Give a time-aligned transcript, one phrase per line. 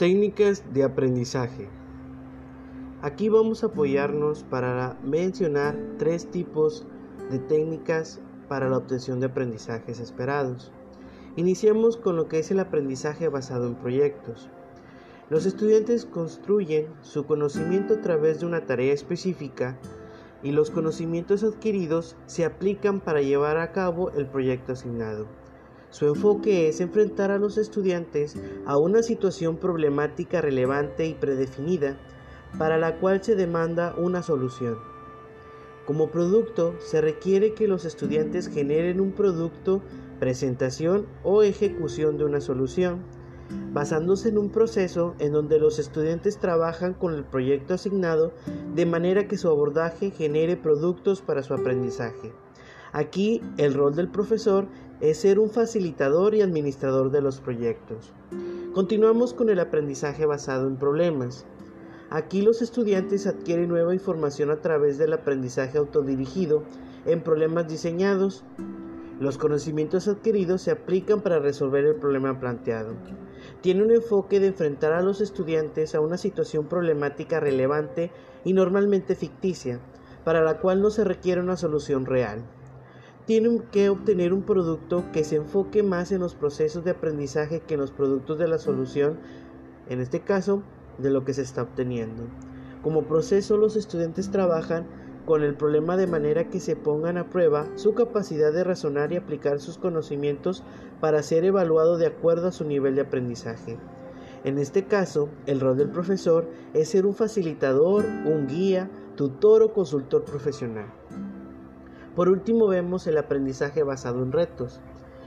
[0.00, 1.68] Técnicas de aprendizaje.
[3.02, 6.86] Aquí vamos a apoyarnos para mencionar tres tipos
[7.30, 8.18] de técnicas
[8.48, 10.72] para la obtención de aprendizajes esperados.
[11.36, 14.48] Iniciamos con lo que es el aprendizaje basado en proyectos.
[15.28, 19.76] Los estudiantes construyen su conocimiento a través de una tarea específica
[20.42, 25.26] y los conocimientos adquiridos se aplican para llevar a cabo el proyecto asignado.
[25.90, 31.98] Su enfoque es enfrentar a los estudiantes a una situación problemática relevante y predefinida
[32.58, 34.78] para la cual se demanda una solución.
[35.86, 39.82] Como producto, se requiere que los estudiantes generen un producto,
[40.20, 43.02] presentación o ejecución de una solución,
[43.72, 48.32] basándose en un proceso en donde los estudiantes trabajan con el proyecto asignado
[48.76, 52.32] de manera que su abordaje genere productos para su aprendizaje.
[52.92, 54.66] Aquí el rol del profesor
[55.00, 58.12] es ser un facilitador y administrador de los proyectos.
[58.74, 61.46] Continuamos con el aprendizaje basado en problemas.
[62.10, 66.64] Aquí los estudiantes adquieren nueva información a través del aprendizaje autodirigido
[67.06, 68.42] en problemas diseñados.
[69.20, 72.94] Los conocimientos adquiridos se aplican para resolver el problema planteado.
[73.60, 78.10] Tiene un enfoque de enfrentar a los estudiantes a una situación problemática relevante
[78.44, 79.78] y normalmente ficticia,
[80.24, 82.42] para la cual no se requiere una solución real
[83.30, 87.74] tienen que obtener un producto que se enfoque más en los procesos de aprendizaje que
[87.74, 89.20] en los productos de la solución,
[89.88, 90.64] en este caso,
[90.98, 92.24] de lo que se está obteniendo.
[92.82, 94.88] Como proceso, los estudiantes trabajan
[95.26, 99.16] con el problema de manera que se pongan a prueba su capacidad de razonar y
[99.18, 100.64] aplicar sus conocimientos
[101.00, 103.78] para ser evaluado de acuerdo a su nivel de aprendizaje.
[104.42, 109.72] En este caso, el rol del profesor es ser un facilitador, un guía, tutor o
[109.72, 110.99] consultor profesional.
[112.20, 114.78] Por último vemos el aprendizaje basado en retos,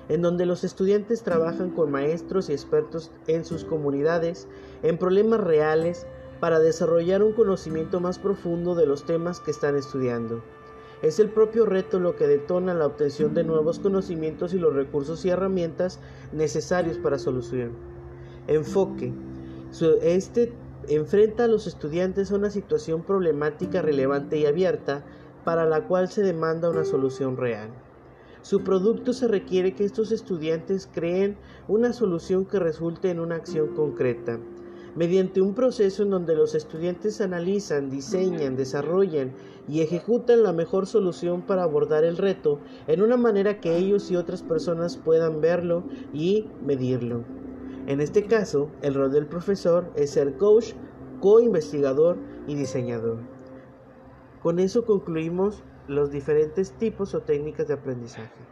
[0.10, 4.48] en donde los estudiantes trabajan con maestros y expertos en sus comunidades
[4.84, 6.06] en problemas reales
[6.40, 10.44] para desarrollar un conocimiento más profundo de los temas que están estudiando.
[11.02, 15.26] Es el propio reto lo que detona la obtención de nuevos conocimientos y los recursos
[15.26, 16.00] y herramientas
[16.32, 17.72] necesarios para solución.
[18.46, 19.12] Enfoque.
[20.04, 20.54] Este
[20.88, 25.04] enfrenta a los estudiantes a una situación problemática relevante y abierta
[25.44, 27.70] para la cual se demanda una solución real.
[28.42, 31.38] Su producto se requiere que estos estudiantes creen
[31.68, 34.38] una solución que resulte en una acción concreta,
[34.96, 39.32] mediante un proceso en donde los estudiantes analizan, diseñan, desarrollan
[39.68, 44.18] y ejecutan la mejor solución para abordar el reto en una manera que ellos y
[44.18, 45.84] otras personas puedan verlo
[46.14, 47.24] y medirlo.
[47.88, 50.74] En este caso, el rol del profesor es ser coach,
[51.22, 52.18] co-investigador
[52.48, 53.20] y diseñador.
[54.44, 58.50] Con eso concluimos los diferentes tipos o técnicas de aprendizaje.